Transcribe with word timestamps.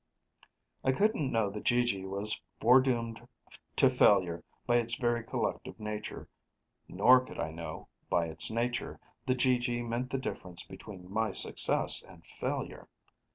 I 0.83 0.93
couldn't 0.93 1.31
know 1.31 1.51
the 1.51 1.61
GG 1.61 2.09
was 2.09 2.41
foredoomed 2.59 3.27
to 3.75 3.87
failure 3.87 4.43
by 4.65 4.77
its 4.77 4.95
very 4.95 5.23
collective 5.23 5.79
nature; 5.79 6.27
nor 6.87 7.19
could 7.23 7.39
I 7.39 7.51
know, 7.51 7.87
by 8.09 8.25
its 8.25 8.49
nature, 8.49 8.99
the 9.27 9.35
GG 9.35 9.87
meant 9.87 10.09
the 10.09 10.17
difference 10.17 10.63
between 10.65 11.11
my 11.13 11.33
success 11.33 12.01
and 12.01 12.25
failure. 12.25 12.87